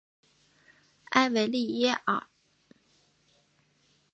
[1.11, 2.25] 埃维利耶尔。